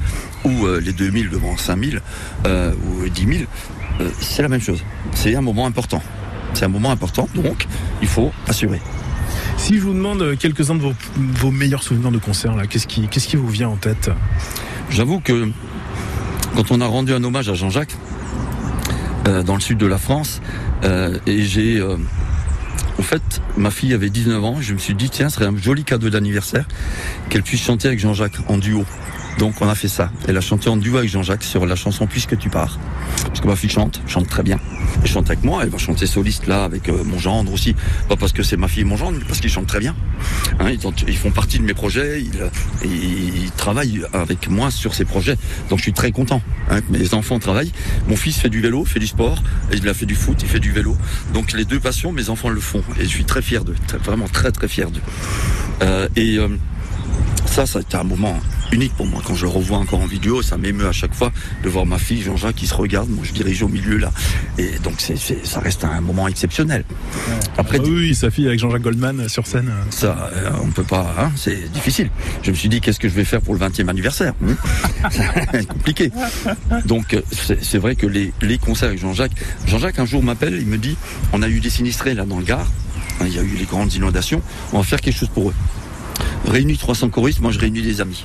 [0.44, 2.00] ou euh, les 2000 devant 5000
[2.46, 3.44] euh, ou 10 000,
[4.00, 4.82] euh, c'est la même chose.
[5.12, 6.02] C'est un moment important.
[6.54, 7.66] C'est un moment important, donc
[8.02, 8.80] il faut assurer.
[9.56, 13.08] Si je vous demande quelques-uns de vos, vos, meilleurs souvenirs de concert, là, qu'est-ce qui,
[13.08, 14.10] qu'est-ce qui vous vient en tête?
[14.90, 15.48] J'avoue que
[16.54, 17.96] quand on a rendu un hommage à Jean-Jacques
[19.28, 20.42] euh, dans le sud de la France,
[20.84, 21.96] euh, et j'ai euh,
[22.98, 23.22] en fait,
[23.56, 26.10] ma fille avait 19 ans, je me suis dit, tiens, ce serait un joli cadeau
[26.10, 26.66] d'anniversaire
[27.28, 28.84] qu'elle puisse chanter avec Jean-Jacques en duo.
[29.38, 30.10] Donc on a fait ça.
[30.28, 32.78] Elle a chanté en duo avec Jean-Jacques sur la chanson Puisque tu pars.
[33.26, 34.58] Parce que ma fille chante, chante très bien.
[35.02, 37.74] Elle chante avec moi, elle va chanter soliste là avec euh, mon gendre aussi.
[38.08, 39.94] Pas parce que c'est ma fille et mon gendre, mais parce qu'ils chantent très bien.
[40.60, 40.70] Hein,
[41.06, 45.36] ils, font partie de mes projets, ils, travaillent avec moi sur ces projets.
[45.70, 47.72] Donc je suis très content hein, que mes enfants travaillent.
[48.08, 49.42] Mon fils fait du vélo, fait du sport,
[49.72, 50.96] il a fait du foot, il fait du vélo.
[51.32, 52.82] Donc les deux passions, mes enfants le font.
[52.98, 55.00] Et je suis très fier d'eux, vraiment très très fier d'eux.
[55.82, 56.48] Euh, et euh,
[57.46, 58.38] ça, ça a été un moment
[58.72, 59.22] unique pour moi.
[59.24, 61.30] Quand je le revois encore en vidéo, ça m'émeut à chaque fois
[61.62, 63.10] de voir ma fille Jean-Jacques qui se regarde.
[63.10, 64.10] Moi, je dirige au milieu là,
[64.58, 66.84] et donc c'est, ça reste un moment exceptionnel.
[67.58, 69.70] Après, ah oui, sa fille avec Jean-Jacques Goldman sur scène.
[69.90, 71.14] Ça, euh, on peut pas.
[71.18, 72.10] Hein, c'est difficile.
[72.42, 74.34] Je me suis dit, qu'est-ce que je vais faire pour le 20e anniversaire
[75.10, 76.10] C'est compliqué.
[76.86, 79.32] Donc, c'est, vrai que les, les concerts avec Jean-Jacques.
[79.66, 80.96] Jean-Jacques un jour m'appelle, il me dit,
[81.32, 82.66] on a eu des sinistrés là dans le Gard.
[83.20, 84.42] Il y a eu les grandes inondations.
[84.72, 85.54] On va faire quelque chose pour eux
[86.46, 88.24] réunis 300 choristes, moi je réunis des amis.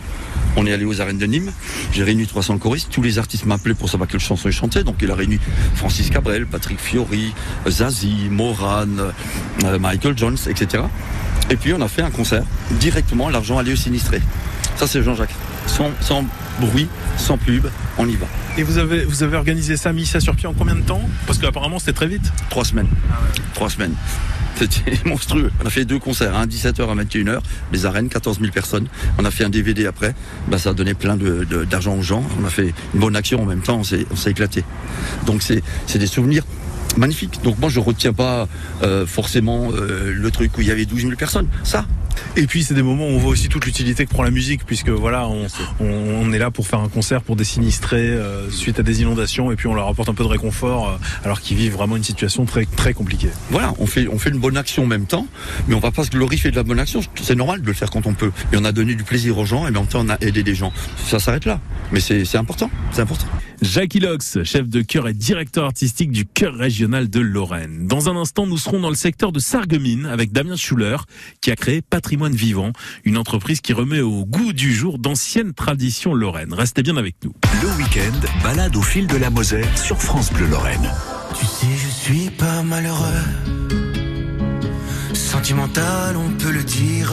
[0.56, 1.51] On est allé aux arènes de Nîmes,
[1.91, 4.95] j'ai réuni 300 choristes, tous les artistes m'appelaient pour savoir quelle chanson ils chantaient, donc
[5.01, 5.39] il a réuni
[5.75, 7.34] Francis Cabrel, Patrick Fiori,
[7.67, 8.88] Zazie, Moran,
[9.63, 10.84] euh, Michael Jones, etc.
[11.49, 12.43] Et puis on a fait un concert,
[12.80, 14.19] directement l'argent allait au sinistré.
[14.75, 15.36] Ça c'est Jean-Jacques.
[15.67, 16.25] Sans, sans,
[16.60, 18.25] bruit, sans pub, on y va.
[18.58, 21.01] Et vous avez, vous avez organisé ça, mis ça sur pied en combien de temps?
[21.27, 22.32] Parce qu'apparemment c'était très vite.
[22.49, 22.88] Trois semaines.
[23.53, 23.93] Trois semaines.
[24.57, 25.51] C'était monstrueux.
[25.63, 27.39] On a fait deux concerts, un 17h à 21h,
[27.71, 28.87] les arènes, 14 000 personnes.
[29.19, 30.15] On a fait un DVD après.
[30.47, 31.17] Bah, ça a donné plein
[31.69, 32.23] d'argent aux gens.
[32.41, 33.79] On a fait une bonne action en même temps.
[33.79, 34.63] On s'est éclaté.
[35.25, 36.43] Donc c'est des souvenirs
[36.97, 37.39] magnifiques.
[37.43, 38.47] Donc moi je retiens pas
[38.81, 41.47] euh, forcément euh, le truc où il y avait 12 000 personnes.
[41.63, 41.85] Ça,
[42.36, 44.65] et puis c'est des moments où on voit aussi toute l'utilité que prend la musique,
[44.65, 45.47] puisque voilà, on,
[45.80, 49.51] on, est là pour faire un concert pour des sinistrés euh, suite à des inondations,
[49.51, 52.03] et puis on leur apporte un peu de réconfort, euh, alors qu'ils vivent vraiment une
[52.03, 53.30] situation très très compliquée.
[53.49, 55.27] Voilà, on fait on fait une bonne action en même temps,
[55.67, 57.01] mais on va pas se glorifier de la bonne action.
[57.21, 58.32] C'est normal de le faire quand on peut.
[58.53, 60.43] Et on a donné du plaisir aux gens, et en même temps on a aidé
[60.43, 60.71] des gens.
[61.06, 61.60] Ça s'arrête là,
[61.91, 63.27] mais c'est important, c'est important.
[63.62, 67.88] Jackie Lox, chef de chœur et directeur artistique du chœur régional de Lorraine.
[67.88, 70.97] Dans un instant, nous serons dans le secteur de Sarreguemines avec Damien Schuller,
[71.41, 72.71] qui a créé Patrimoine Vivant,
[73.03, 76.53] une entreprise qui remet au goût du jour d'anciennes traditions lorraines.
[76.53, 77.33] Restez bien avec nous.
[77.62, 80.89] Le week-end, balade au fil de la Moselle sur France Bleu Lorraine.
[81.37, 83.25] Tu sais, je suis pas malheureux.
[85.13, 87.12] Sentimental, on peut le dire.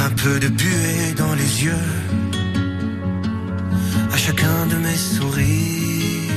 [0.00, 1.74] Un peu de buée dans les yeux.
[4.12, 6.30] À chacun de mes sourires.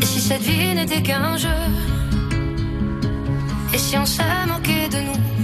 [0.00, 1.48] Et si cette vie n'était qu'un jeu?
[3.72, 5.41] Et si on se moquait de nous?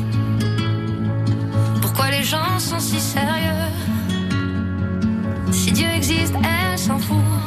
[2.29, 3.73] Gens sont si sérieux
[5.51, 7.38] Si Dieu existe, elle s'en fout.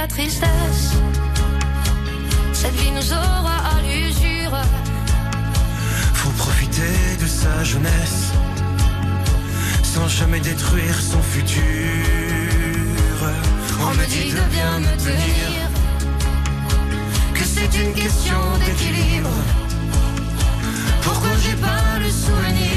[0.00, 0.92] La tristesse
[2.52, 4.56] Cette vie nous aura à l'usure
[6.20, 8.32] Faut profiter de sa jeunesse
[9.82, 11.62] sans jamais détruire son futur.
[13.86, 15.48] On me dit de bien me tenir
[17.34, 19.36] que c'est une question d'équilibre.
[21.02, 22.67] Pourquoi j'ai pas le souvenir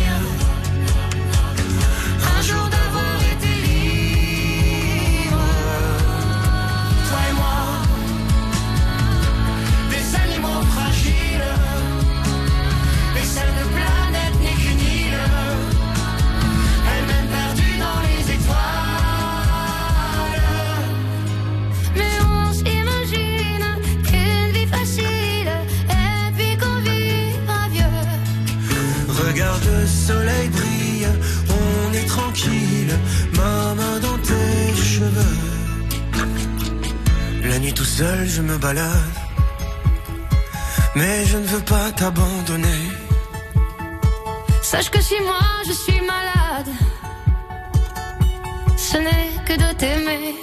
[29.31, 31.07] Regarde le soleil brille,
[31.47, 32.93] on est tranquille,
[33.37, 35.37] ma main dans tes cheveux.
[37.45, 39.17] La nuit tout seul, je me balade,
[40.95, 42.83] mais je ne veux pas t'abandonner.
[44.61, 46.71] Sache que si moi je suis malade
[48.75, 50.35] Ce n'est que de t'aimer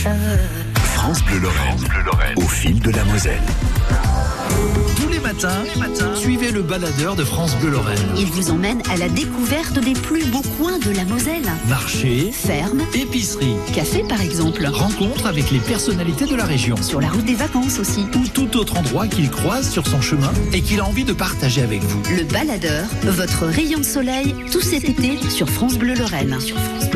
[0.00, 0.40] cheveux.
[0.76, 3.42] France Bleu Lorraine, au fil de la Moselle.
[4.96, 5.62] Tous les matins,
[6.14, 7.98] suivez le baladeur de France Bleu Lorraine.
[8.16, 11.44] Il vous emmène à la découverte des plus beaux coins de la Moselle.
[11.68, 14.64] Marché, Ferme, épicerie, café par exemple.
[14.66, 16.76] rencontre avec les personnalités de la région.
[16.76, 18.06] Sur la route des vacances aussi.
[18.16, 21.62] Ou tout autre endroit qu'il croise sur son chemin et qu'il a envie de partager
[21.62, 22.02] avec vous.
[22.16, 26.38] Le baladeur, votre rayon de soleil, tout cet été sur France Bleu Lorraine.
[26.40, 26.90] France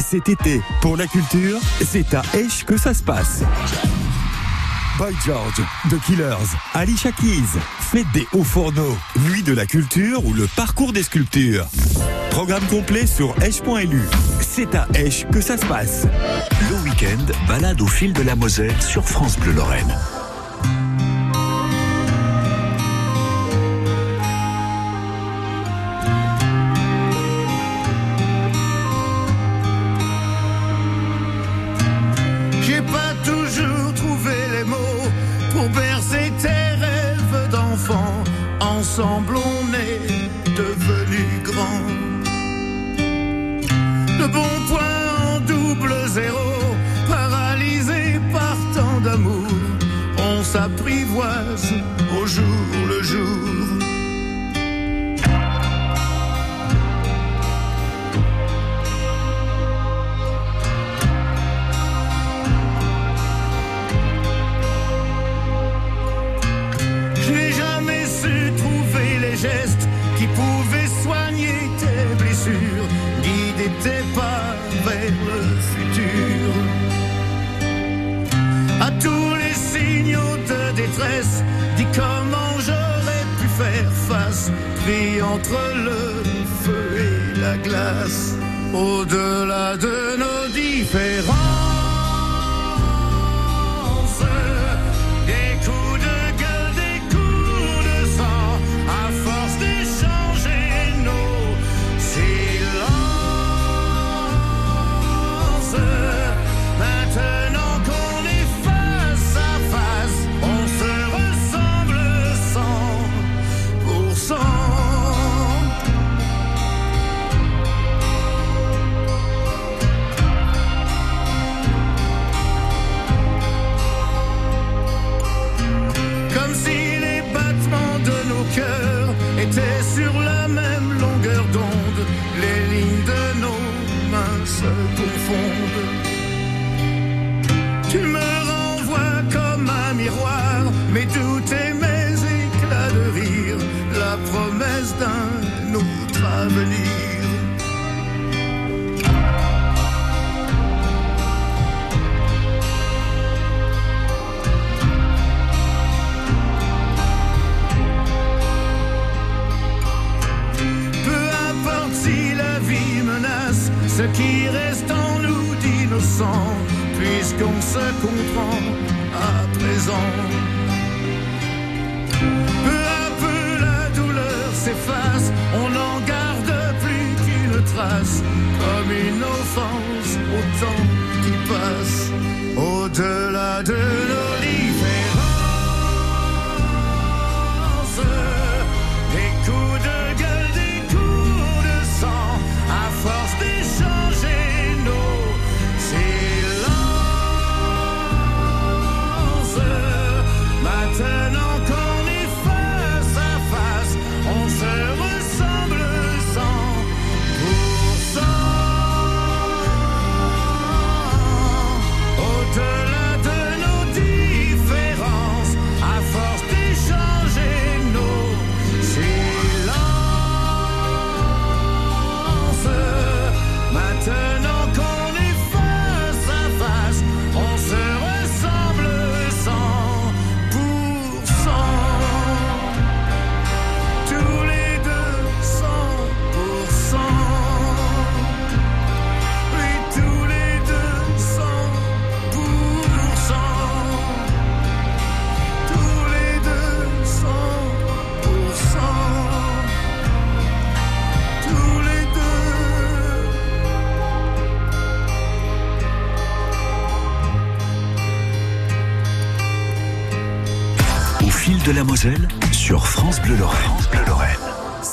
[0.00, 3.42] Cet été, pour la culture, c'est à Esch que ça se passe.
[4.96, 8.96] Boy George, The Killers, Alicia Keys, Fête des Hauts Fourneaux,
[9.28, 11.66] Nuit de la Culture ou le Parcours des Sculptures.
[12.30, 14.02] Programme complet sur esch.lu.
[14.40, 16.06] C'est à Esch que ça se passe.
[16.70, 19.94] Le week-end, balade au fil de la Moselle sur France Bleu Lorraine.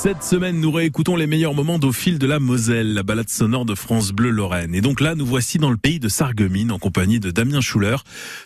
[0.06, 3.64] Cette semaine, nous réécoutons les meilleurs moments d'au fil de la Moselle, la balade sonore
[3.64, 4.72] de France Bleu Lorraine.
[4.72, 7.96] Et donc là, nous voici dans le pays de Sarreguemines en compagnie de Damien Schuller.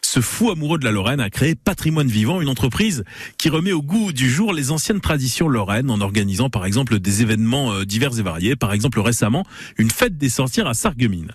[0.00, 3.04] Ce fou amoureux de la Lorraine a créé Patrimoine Vivant, une entreprise
[3.36, 7.20] qui remet au goût du jour les anciennes traditions lorraines en organisant par exemple des
[7.20, 8.56] événements euh, divers et variés.
[8.56, 9.44] Par exemple récemment,
[9.76, 11.32] une fête des sorcières à Sarreguemines.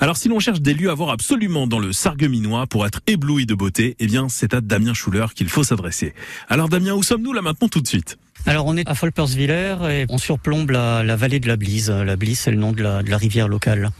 [0.00, 3.44] Alors si l'on cherche des lieux à voir absolument dans le Sarregueminois pour être ébloui
[3.44, 6.14] de beauté, eh bien c'est à Damien Schuller qu'il faut s'adresser.
[6.48, 8.16] Alors Damien, où sommes-nous là maintenant tout de suite?
[8.46, 11.90] Alors on est à Folperswiller et on surplombe la, vallée de la Blise.
[11.90, 13.90] La Blise, c'est le nom de la rivière locale.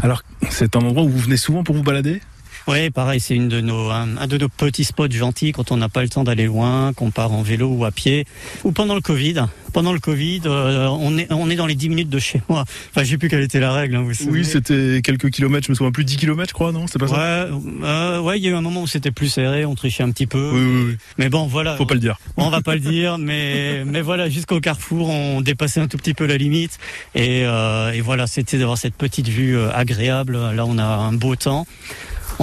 [0.00, 2.20] Alors c'est un endroit où vous venez souvent pour vous balader?
[2.68, 5.76] Oui, pareil, c'est une de nos, un, un de nos petits spots gentils quand on
[5.76, 8.24] n'a pas le temps d'aller loin, qu'on part en vélo ou à pied,
[8.64, 9.46] ou pendant le Covid.
[9.72, 12.64] Pendant le Covid, euh, on est on est dans les 10 minutes de chez moi.
[12.90, 13.96] Enfin, je sais plus quelle était la règle.
[13.96, 16.86] Hein, vous Oui, c'était quelques kilomètres, je me souviens plus, 10 kilomètres, je crois, non
[16.86, 19.28] C'est pas ça Ouais, euh, ouais, il y a eu un moment où c'était plus
[19.28, 20.50] serré, on trichait un petit peu.
[20.52, 20.96] Oui, oui, oui.
[21.16, 21.76] Mais bon, voilà.
[21.76, 22.18] Faut pas le dire.
[22.36, 26.14] On va pas le dire, mais mais voilà, jusqu'au carrefour, on dépassait un tout petit
[26.14, 26.78] peu la limite.
[27.14, 30.38] Et, euh, et voilà, c'était d'avoir cette petite vue euh, agréable.
[30.54, 31.66] Là, on a un beau temps.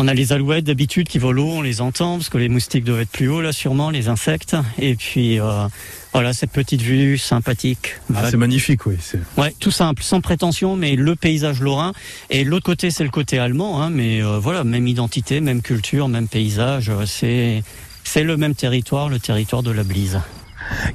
[0.01, 2.85] On a les alouettes d'habitude qui volent haut, on les entend parce que les moustiques
[2.85, 4.55] doivent être plus hauts là, sûrement les insectes.
[4.81, 5.67] Et puis euh,
[6.13, 7.95] voilà cette petite vue sympathique.
[8.15, 8.95] Ah, c'est magnifique, oui.
[9.35, 11.91] Ouais, tout simple, sans prétention, mais le paysage lorrain.
[12.29, 16.07] Et l'autre côté, c'est le côté allemand, hein, mais euh, voilà, même identité, même culture,
[16.07, 16.87] même paysage.
[16.87, 17.61] euh, c'est
[18.05, 20.21] c'est le même territoire, le territoire de la Blise.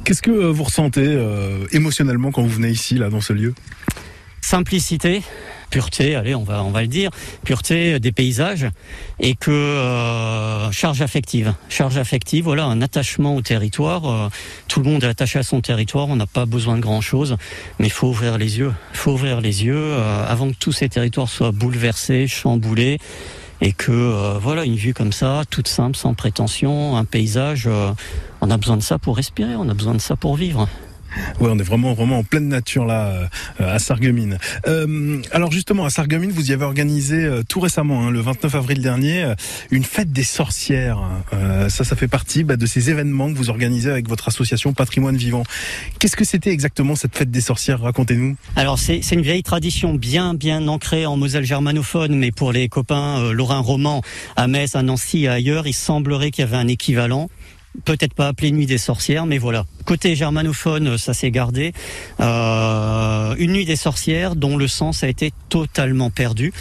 [0.04, 3.54] Qu'est-ce que vous ressentez euh, émotionnellement quand vous venez ici, là, dans ce lieu?
[4.44, 5.22] Simplicité,
[5.70, 7.08] pureté, allez, on va on va le dire,
[7.44, 8.66] pureté des paysages
[9.18, 14.04] et que euh, charge affective, charge affective, voilà, un attachement au territoire.
[14.04, 14.28] euh,
[14.68, 17.38] tout le monde est attaché à son territoire, on n'a pas besoin de grand chose,
[17.78, 20.90] mais il faut ouvrir les yeux, faut ouvrir les yeux euh, avant que tous ces
[20.90, 22.98] territoires soient bouleversés, chamboulés.
[23.62, 27.66] Et que voilà une vue comme ça, toute simple, sans prétention, un paysage,
[28.42, 30.68] on a besoin de ça pour respirer, on a besoin de ça pour vivre.
[31.40, 33.28] Ouais, on est vraiment vraiment en pleine nature là
[33.60, 34.38] euh, à Sarreguemines.
[34.66, 38.54] Euh, alors justement à Sarreguemines, vous y avez organisé euh, tout récemment, hein, le 29
[38.54, 39.32] avril dernier,
[39.70, 41.00] une fête des sorcières.
[41.68, 45.16] Ça, ça fait partie bah, de ces événements que vous organisez avec votre association Patrimoine
[45.16, 45.44] Vivant.
[45.98, 47.80] Qu'est-ce que c'était exactement cette fête des sorcières?
[47.80, 48.36] Racontez-nous.
[48.56, 53.32] Alors c'est une vieille tradition bien bien ancrée en Moselle germanophone, mais pour les copains
[53.32, 54.02] lorrains romans
[54.36, 57.28] à Metz, à Nancy et ailleurs, il semblerait qu'il y avait un équivalent.
[57.84, 59.64] Peut-être pas appelé Nuit des sorcières, mais voilà.
[59.84, 61.72] Côté germanophone, ça s'est gardé.
[62.20, 66.52] Euh, une nuit des sorcières dont le sens a été totalement perdu.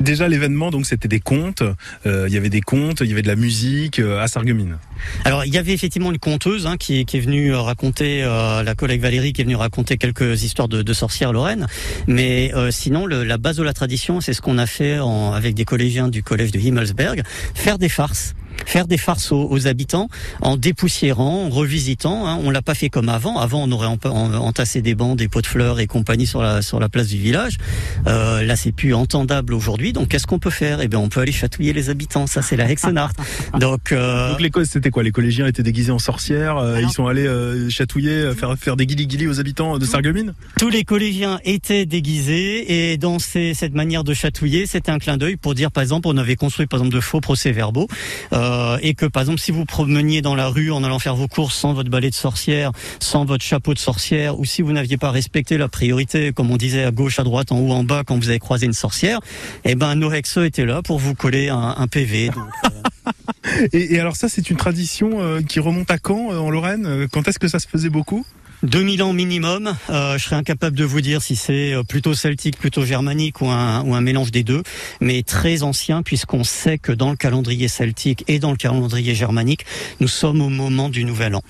[0.00, 1.62] Déjà l'événement, donc c'était des contes.
[2.04, 4.78] Euh, Il y avait des contes, il y avait de la musique euh, à Sarreguemines.
[5.24, 8.74] Alors il y avait effectivement une conteuse hein, qui, qui est venue raconter, euh, la
[8.74, 11.66] collègue Valérie qui est venue raconter quelques histoires de, de sorcières lorraines.
[12.06, 15.32] Mais euh, sinon, le- la base de la tradition, c'est ce qu'on a fait en-
[15.32, 17.22] avec des collégiens du collège de Himmelsberg,
[17.54, 20.08] faire des farces faire des farces aux, aux habitants
[20.40, 22.26] en dépoussiérant, en revisitant.
[22.26, 22.38] Hein.
[22.42, 23.38] On l'a pas fait comme avant.
[23.38, 26.42] Avant, on aurait en- en- entassé des bancs, des pots de fleurs et compagnie sur
[26.42, 27.58] la sur la place du village.
[28.06, 29.92] Euh, là, c'est plus entendable aujourd'hui.
[29.92, 30.80] Donc, qu'est-ce qu'on peut faire?
[30.80, 32.26] Eh bien, on peut aller chatouiller les habitants.
[32.26, 33.12] Ça, c'est la Hexenart.
[33.60, 35.02] Donc, euh, Donc les causes, c'était quoi?
[35.02, 36.56] Les collégiens étaient déguisés en sorcières.
[36.58, 39.84] euh, ils sont allés euh, chatouiller, euh, faire faire des guilis guilis aux habitants de
[39.84, 40.34] Sarreguemines?
[40.58, 45.16] Tous les collégiens étaient déguisés et dans ces- cette manière de chatouiller, c'était un clin
[45.16, 47.88] d'œil pour dire, par exemple, on avait construit par exemple de faux procès-verbaux
[48.32, 48.45] euh,
[48.82, 51.54] et que par exemple, si vous promeniez dans la rue en allant faire vos courses
[51.54, 55.10] sans votre balai de sorcière, sans votre chapeau de sorcière, ou si vous n'aviez pas
[55.10, 58.16] respecté la priorité, comme on disait à gauche, à droite, en haut, en bas, quand
[58.16, 59.20] vous avez croisé une sorcière,
[59.64, 62.30] eh ben nos Hexeux étaient là pour vous coller un, PV.
[62.30, 62.44] Donc,
[63.72, 66.86] Et, et alors ça, c'est une tradition euh, qui remonte à quand euh, en Lorraine?
[66.86, 68.26] Euh, Quand est-ce que ça se faisait beaucoup?
[68.62, 69.76] 2000 ans minimum.
[69.90, 73.48] Euh, je serais incapable de vous dire si c'est euh, plutôt celtique, plutôt germanique ou
[73.48, 74.62] un, ou un mélange des deux,
[75.00, 79.64] mais très ancien puisqu'on sait que dans le calendrier celtique et dans le calendrier germanique,
[80.00, 81.42] nous sommes au moment du Nouvel An.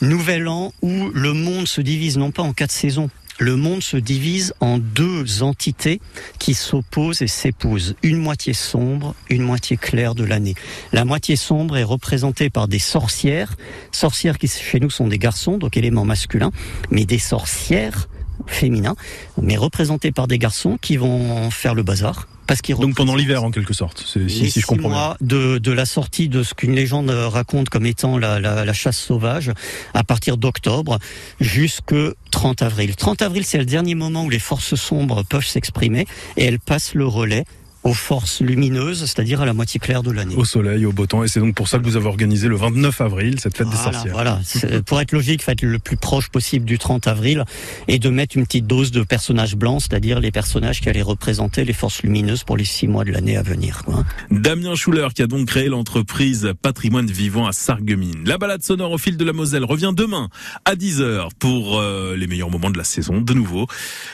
[0.00, 3.10] Nouvel An où le monde se divise non pas en quatre saisons.
[3.40, 5.98] Le monde se divise en deux entités
[6.38, 7.94] qui s'opposent et s'épousent.
[8.02, 10.54] Une moitié sombre, une moitié claire de l'année.
[10.92, 13.56] La moitié sombre est représentée par des sorcières,
[13.92, 16.52] sorcières qui chez nous sont des garçons, donc éléments masculins,
[16.90, 18.10] mais des sorcières
[18.46, 18.96] féminins,
[19.40, 22.28] mais représentées par des garçons qui vont faire le bazar.
[22.46, 25.16] Parce qu'ils Donc pendant l'hiver en quelque sorte, si, je comprends bien.
[25.20, 28.98] de, de la sortie de ce qu'une légende raconte comme étant la, la, la chasse
[28.98, 29.52] sauvage,
[29.94, 30.98] à partir d'octobre
[31.38, 31.94] jusque
[32.32, 32.96] 30 avril.
[32.96, 36.94] 30 avril, c'est le dernier moment où les forces sombres peuvent s'exprimer et elles passent
[36.94, 37.44] le relais
[37.82, 40.34] aux forces lumineuses, c'est-à-dire à la moitié claire de l'année.
[40.36, 42.56] Au soleil, au beau temps, et c'est donc pour ça que vous avez organisé le
[42.56, 44.12] 29 avril cette fête des sorcières.
[44.12, 44.40] voilà.
[44.86, 47.44] Pour être logique, faites le plus proche possible du 30 avril
[47.88, 51.64] et de mettre une petite dose de personnages blancs, c'est-à-dire les personnages qui allaient représenter
[51.64, 53.82] les forces lumineuses pour les six mois de l'année à venir.
[53.84, 54.04] Quoi.
[54.30, 58.24] Damien Schuller qui a donc créé l'entreprise Patrimoine Vivant à Sarreguemines.
[58.26, 60.28] La balade sonore au fil de la Moselle revient demain
[60.64, 63.66] à 10h pour euh, les meilleurs moments de la saison de nouveau.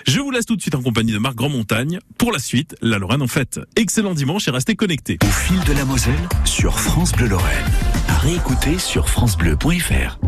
[0.06, 1.98] Je vous laisse tout de suite en compagnie de Marc Grandmontagne.
[2.18, 3.55] Pour la suite, la Lorraine en fête.
[3.76, 5.18] Excellent dimanche et restez connectés.
[5.22, 7.64] Au fil de la Moselle sur France Bleu Lorraine.
[8.08, 10.18] À réécouter sur francebleu.fr.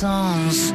[0.00, 0.69] son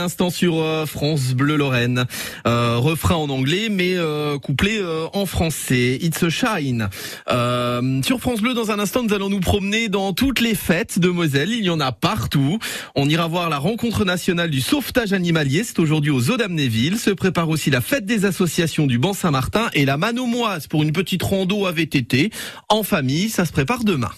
[0.00, 2.06] l'instant sur euh, France Bleu Lorraine.
[2.46, 5.98] Euh, refrain en anglais, mais euh, couplet euh, en français.
[6.00, 6.88] It's a Shine.
[8.02, 11.08] Sur France Bleu, dans un instant, nous allons nous promener dans toutes les fêtes de
[11.08, 11.50] Moselle.
[11.50, 12.58] Il y en a partout.
[12.94, 15.64] On ira voir la rencontre nationale du sauvetage animalier.
[15.64, 16.98] C'est aujourd'hui aux eaux d'Amnéville.
[16.98, 20.92] Se prépare aussi la fête des associations du Banc Saint-Martin et la Manomoise pour une
[20.92, 22.30] petite rando à VTT.
[22.68, 24.10] En famille, ça se prépare demain.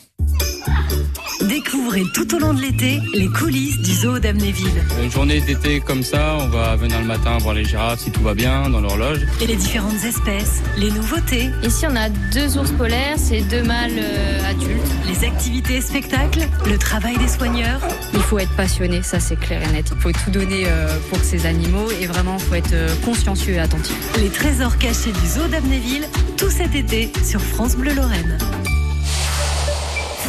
[1.49, 6.03] Découvrez tout au long de l'été les coulisses du zoo d'Amnéville Une journée d'été comme
[6.03, 9.21] ça, on va venir le matin voir les girafes si tout va bien dans l'horloge.
[9.41, 11.51] et les différentes espèces, les nouveautés.
[11.65, 14.87] Ici, on a deux ours polaires, c'est deux mâles euh, adultes.
[15.09, 17.81] Les activités et spectacles, le travail des soigneurs.
[18.15, 19.91] Il faut être passionné, ça c'est clair et net.
[19.95, 23.55] Il faut tout donner euh, pour ces animaux et vraiment, il faut être euh, consciencieux
[23.55, 23.97] et attentif.
[24.17, 26.07] Les trésors cachés du zoo d'Amnéville,
[26.37, 28.39] tout cet été sur France Bleu Lorraine.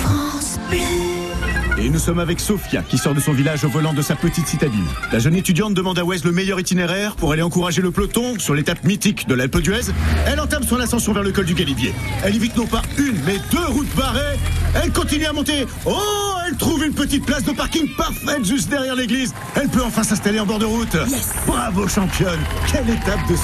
[0.03, 0.79] France Bleu.
[1.79, 4.47] Et nous sommes avec Sophia, qui sort de son village au volant de sa petite
[4.47, 4.85] citadine.
[5.11, 8.53] La jeune étudiante demande à Wes le meilleur itinéraire pour aller encourager le peloton sur
[8.53, 9.91] l'étape mythique de l'Alpe d'Huez.
[10.27, 11.93] Elle entame son ascension vers le col du Galibier.
[12.23, 14.37] Elle évite non pas une, mais deux routes barrées.
[14.81, 15.65] Elle continue à monter.
[15.85, 15.99] Oh,
[16.47, 19.33] elle trouve une petite place de parking parfaite juste derrière l'église.
[19.55, 20.95] Elle peut enfin s'installer en bord de route.
[21.47, 22.39] Bravo championne.
[22.71, 23.35] Quelle étape de